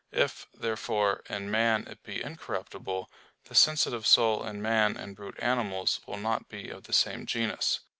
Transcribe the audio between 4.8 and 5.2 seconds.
and